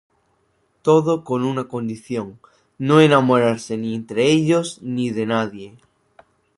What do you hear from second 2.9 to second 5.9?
enamorarse ni entre ellos ni de nadie.